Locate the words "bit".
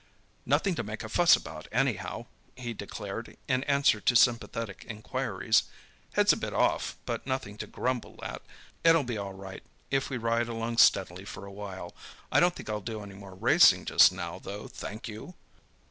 6.37-6.53